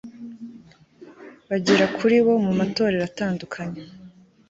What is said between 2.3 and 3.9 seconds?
mu matorero atandukanye